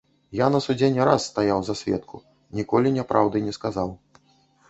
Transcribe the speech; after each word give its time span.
Я 0.37 0.45
на 0.53 0.59
судзе 0.67 0.87
не 0.93 1.03
раз 1.09 1.25
стаяў 1.31 1.59
за 1.67 1.75
сведку, 1.81 2.21
ніколі 2.59 2.93
няпраўды 2.97 3.37
не 3.51 3.53
сказаў. 3.59 3.89